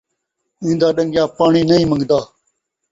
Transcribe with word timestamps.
ایندا 0.65 0.89
ݙنگیا 0.95 1.23
پاݨی 1.37 1.61
نئیں 1.69 1.85
منگدا 1.89 2.19